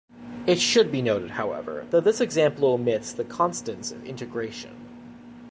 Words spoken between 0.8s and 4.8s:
be noted, however, that this example omits the constants of integration.